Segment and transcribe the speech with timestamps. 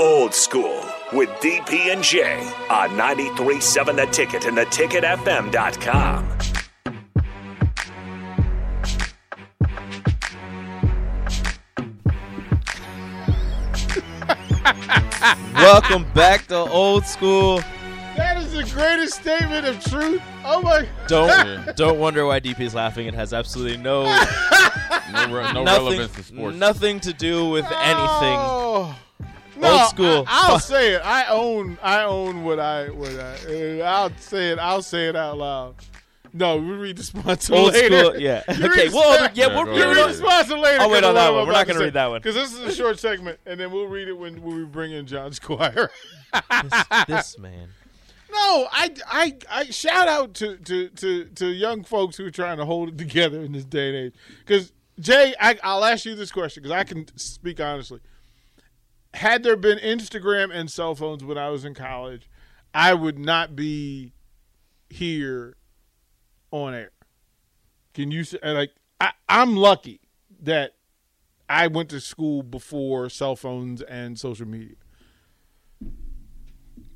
[0.00, 2.36] Old School with DP and J
[2.70, 6.38] on 93.7 The Ticket and theticketfm.com.
[15.54, 17.60] Welcome back to Old School.
[18.16, 20.22] That is the greatest statement of truth.
[20.44, 20.86] Oh my!
[21.06, 23.06] Don't don't wonder why DP is laughing.
[23.06, 24.04] It has absolutely no
[25.12, 26.56] No, re- no nothing relevance to sports.
[26.56, 28.36] nothing to do with anything.
[28.38, 28.94] Oh.
[29.58, 30.24] No, Old school.
[30.26, 31.02] I, will say it.
[31.04, 31.78] I own.
[31.82, 32.88] I own what I.
[32.90, 33.80] What I.
[33.80, 34.58] uh, I'll say it.
[34.58, 35.74] I'll say it out loud.
[36.34, 38.04] No, we read the sponsor Old later.
[38.04, 38.42] school, yeah.
[38.54, 39.96] You Okay, well, sponsor- yeah, Yeah, we'll read You ahead.
[39.96, 40.82] it read the sponsor later.
[40.82, 41.46] I'll wait on that one.
[41.46, 42.20] We're not going gonna read that one.
[42.20, 44.92] because this is a short segment, and then we'll read it when, when we bring
[44.92, 45.90] in John Squire.
[46.62, 47.68] this, this man.
[48.30, 52.58] No, I, I, I shout out to, to, to, to young folks who are trying
[52.58, 54.14] to hold it together in this day and age.
[54.40, 58.00] Because Jay, I, I'll ask you this question because I can speak honestly.
[59.18, 62.30] Had there been Instagram and cell phones when I was in college,
[62.72, 64.12] I would not be
[64.88, 65.56] here
[66.50, 66.92] on air.
[67.94, 70.00] Can you say like I, I'm lucky
[70.42, 70.74] that
[71.48, 74.76] I went to school before cell phones and social media.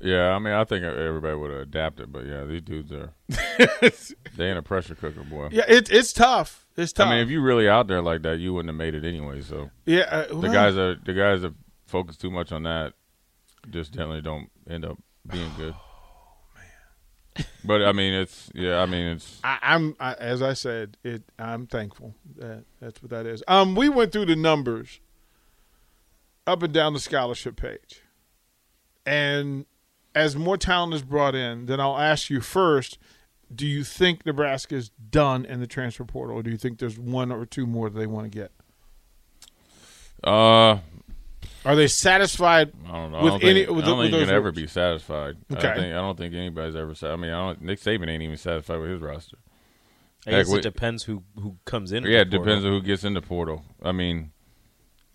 [0.00, 3.14] Yeah, I mean, I think everybody would have adapted, but yeah, these dudes are
[4.36, 5.48] they in a pressure cooker, boy.
[5.50, 6.66] Yeah, it's it's tough.
[6.76, 7.08] It's tough.
[7.08, 9.40] I mean, if you really out there like that, you wouldn't have made it anyway.
[9.40, 11.54] So yeah, uh, the guys are the guys that
[11.94, 12.92] focus too much on that
[13.70, 14.98] just generally don't end up
[15.30, 15.74] being good.
[17.64, 18.80] But I mean, it's yeah.
[18.80, 21.24] I mean, it's I, I'm I, as I said, it.
[21.36, 23.42] I'm thankful that that's what that is.
[23.48, 25.00] Um, we went through the numbers
[26.46, 28.02] up and down the scholarship page,
[29.04, 29.66] and
[30.14, 32.98] as more talent is brought in, then I'll ask you first:
[33.52, 37.00] Do you think Nebraska is done in the transfer portal, or do you think there's
[37.00, 38.52] one or two more that they want to get?
[40.22, 40.78] uh,
[41.64, 42.72] Are they satisfied?
[42.86, 43.22] I don't know.
[43.22, 44.66] With I don't any- think, with I don't the- think with you can ever be
[44.66, 45.36] satisfied.
[45.52, 45.68] Okay.
[45.68, 46.94] I, think, I don't think anybody's ever.
[46.94, 49.38] sa- I mean, I don't, Nick Saban ain't even satisfied with his roster.
[50.26, 52.04] I Heck, guess we- it depends who who comes in.
[52.04, 53.62] Yeah, it depends on who gets in the portal.
[53.82, 54.30] I mean,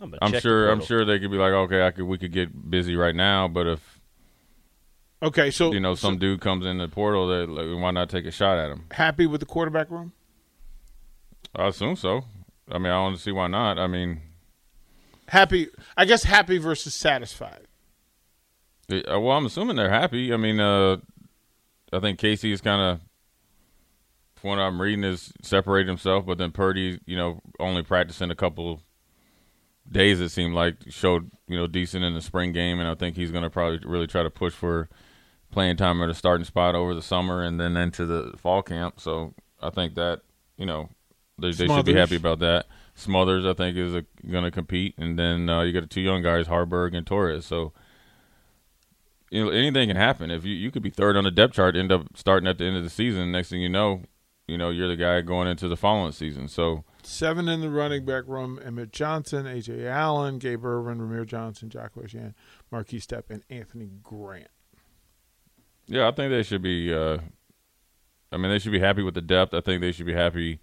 [0.00, 0.68] I'm, I'm sure.
[0.70, 2.04] I'm sure they could be like, okay, I could.
[2.04, 4.00] We could get busy right now, but if
[5.22, 8.24] Okay, so you know some dude comes in the portal, that like, why not take
[8.24, 8.84] a shot at him?
[8.92, 10.12] happy with the quarterback room?
[11.56, 12.22] I assume so.
[12.70, 13.78] I mean, I don't see why not.
[13.78, 14.20] I mean,
[15.28, 16.24] Happy, I guess.
[16.24, 17.66] Happy versus satisfied.
[18.88, 20.32] it- uh, well, I'm assuming they're happy.
[20.32, 20.96] I mean, uh,
[21.92, 23.00] I think Casey is kind of,
[24.36, 26.24] from what I'm reading, is separated himself.
[26.26, 28.82] But then Purdy, you know, only practicing a couple
[29.90, 30.20] days.
[30.20, 33.30] It seemed like showed you know decent in the spring game, and I think he's
[33.30, 34.88] going to probably really try to push for
[35.50, 39.00] playing time at a starting spot over the summer and then into the fall camp.
[39.00, 40.20] So I think that
[40.56, 40.88] you know
[41.38, 42.66] they, they should be happy about that.
[42.98, 43.92] Smothers, I think, is
[44.28, 47.46] going to compete, and then uh, you got the two young guys, Haarberg and Torres.
[47.46, 47.72] So
[49.30, 50.32] you know anything can happen.
[50.32, 52.64] If you you could be third on the depth chart, end up starting at the
[52.64, 53.30] end of the season.
[53.30, 54.02] Next thing you know,
[54.48, 56.48] you know you're the guy going into the following season.
[56.48, 61.70] So Seven in the running back room: Emmett Johnson, Ajay Allen, Gabe Ervin, Rahmir Johnson,
[61.72, 62.34] Jaquez Yant,
[62.72, 64.48] Marquis Step, and Anthony Grant.
[65.86, 66.92] Yeah, I think they should be.
[66.92, 67.18] Uh,
[68.32, 69.54] I mean, they should be happy with the depth.
[69.54, 70.58] I think they should be happy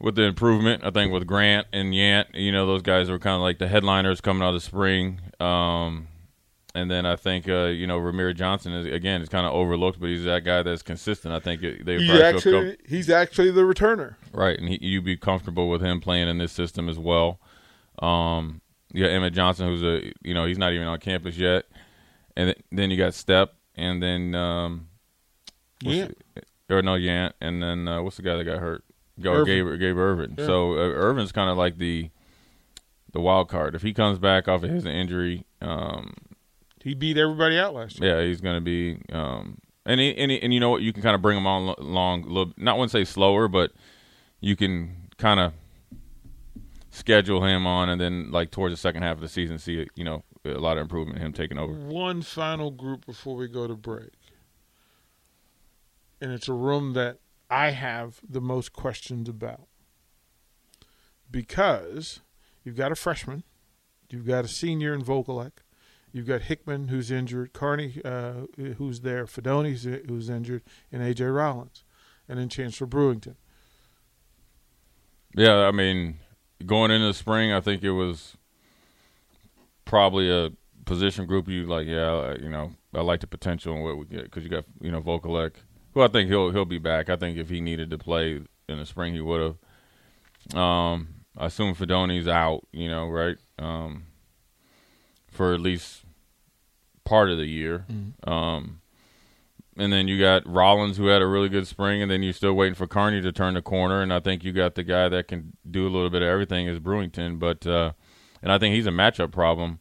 [0.00, 0.84] with the improvement.
[0.84, 3.68] I think with Grant and Yant, you know, those guys were kind of like the
[3.68, 5.20] headliners coming out of the spring.
[5.40, 6.08] Um,
[6.74, 10.00] and then I think uh, you know Rahmir Johnson is again is kind of overlooked,
[10.00, 11.32] but he's that guy that's consistent.
[11.32, 14.16] I think they He probably feel actually, he's actually the returner.
[14.32, 17.38] right, and he, you'd be comfortable with him playing in this system as well.
[18.00, 18.60] Um,
[18.92, 21.64] you got Emmett Johnson, who's a you know he's not even on campus yet,
[22.36, 24.88] and th- then you got Step, and then um,
[25.80, 26.08] Yeah,
[26.68, 28.82] or no Yant, and then uh, what's the guy that got hurt?
[29.20, 29.66] Go Ervin.
[29.66, 30.34] Gabe, Gabe Ervin.
[30.38, 30.46] Yeah.
[30.46, 32.10] So uh, Ervin's kind of like the
[33.12, 33.74] the wild card.
[33.74, 36.14] If he comes back off of his injury, um,
[36.82, 38.20] he beat everybody out last year.
[38.20, 38.98] yeah, he's going to be.
[39.12, 40.82] Um, and he, and he, and you know what?
[40.82, 42.52] You can kind of bring him on lo- along little.
[42.56, 43.70] Not want to say slower, but
[44.40, 45.52] you can kind of
[46.90, 50.04] schedule him on, and then like towards the second half of the season, see you
[50.04, 51.72] know a lot of improvement in him taking over.
[51.72, 54.10] One final group before we go to break,
[56.20, 57.18] and it's a room that
[57.54, 59.68] I have the most questions about
[61.30, 62.20] because
[62.64, 63.44] you've got a freshman,
[64.10, 65.52] you've got a senior in Vokolek,
[66.12, 68.46] you've got Hickman who's injured, Carnie uh,
[68.78, 69.70] who's there, Fidone
[70.08, 71.84] who's- injured, and AJ Rollins,
[72.28, 73.36] and then Chancellor Brewington.
[75.36, 76.18] Yeah, I mean,
[76.66, 78.36] going into the spring, I think it was
[79.84, 80.50] probably a
[80.84, 81.86] position group you like.
[81.86, 84.90] Yeah, you know, I like the potential and what we get because you got you
[84.92, 85.52] know Vokolek,
[85.94, 87.08] who I think he'll he'll be back.
[87.08, 89.40] I think if he needed to play in the spring, he would
[90.52, 90.58] have.
[90.58, 92.66] Um, I assume Fidone's out.
[92.72, 93.36] You know, right?
[93.58, 94.04] Um,
[95.28, 96.04] for at least
[97.04, 97.86] part of the year.
[98.30, 98.80] Um,
[99.76, 102.52] and then you got Rollins, who had a really good spring, and then you're still
[102.54, 104.00] waiting for Carnie to turn the corner.
[104.02, 106.68] And I think you got the guy that can do a little bit of everything
[106.68, 107.92] is Brewington, but uh,
[108.42, 109.80] and I think he's a matchup problem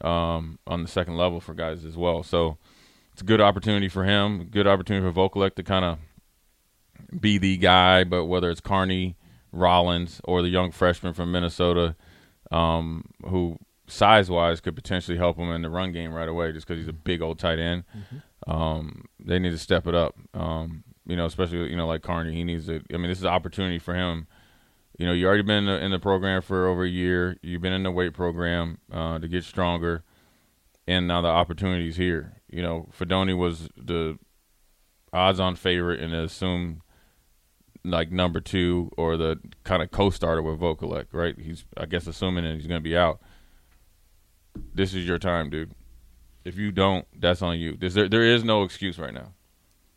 [0.00, 2.22] um, on the second level for guys as well.
[2.22, 2.58] So
[3.14, 5.98] it's a good opportunity for him, good opportunity for Vokolek to kind of
[7.20, 8.02] be the guy.
[8.02, 9.14] But whether it's Carnie,
[9.52, 11.94] Rollins, or the young freshman from Minnesota,
[12.50, 13.56] um, who
[13.86, 16.88] size wise could potentially help him in the run game right away, just because he's
[16.88, 17.84] a big old tight end.
[18.48, 20.16] Um, they need to step it up.
[20.34, 22.82] Um, you know, especially you know like Carnie, he needs to.
[22.92, 24.26] I mean, this is an opportunity for him.
[24.98, 27.36] You know, you already been in the, in the program for over a year.
[27.42, 30.02] You've been in the weight program uh, to get stronger,
[30.88, 32.40] and now the opportunity's here.
[32.54, 34.16] You know, Fidone was the
[35.12, 36.82] odds-on favorite and assumed
[37.84, 41.36] like number two or the kind of co-starter with Vokolek, right?
[41.36, 43.20] He's I guess assuming that he's going to be out.
[44.72, 45.72] This is your time, dude.
[46.44, 47.76] If you don't, that's on you.
[47.76, 49.32] There's, there there is no excuse right now.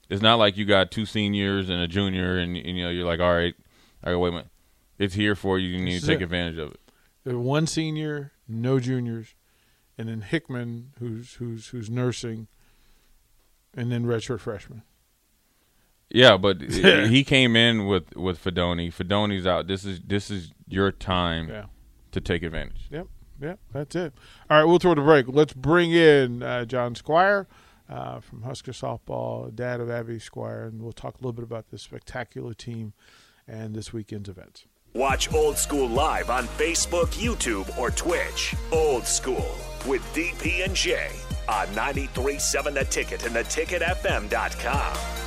[0.10, 3.06] It's not like you got two seniors and a junior, and, and you know you're
[3.06, 3.54] like, all right,
[4.04, 4.48] all right, wait a minute.
[4.98, 5.78] It's here for you.
[5.78, 6.24] You need to take it.
[6.24, 6.80] advantage of it.
[7.24, 9.36] There's one senior, no juniors,
[9.98, 12.48] and then Hickman, who's who's who's nursing,
[13.76, 14.84] and then redshirt freshman.
[16.10, 18.92] Yeah, but he came in with with Fidone.
[18.94, 19.68] Fidone's out.
[19.68, 21.66] This is this is your time Yeah.
[22.12, 22.88] to take advantage.
[22.90, 23.08] Yep.
[23.42, 23.60] Yep.
[23.74, 24.14] That's it.
[24.50, 25.26] All right, we'll throw the break.
[25.28, 27.48] Let's bring in uh, John Squire
[27.90, 31.70] uh, from Husker softball, dad of Abby Squire, and we'll talk a little bit about
[31.70, 32.94] this spectacular team
[33.48, 34.66] and this weekend's events.
[34.94, 38.56] Watch Old School live on Facebook, YouTube, or Twitch.
[38.72, 39.46] Old School
[39.86, 41.10] with DP and J
[41.48, 45.27] on 93.7 The Ticket and theticketfm.com.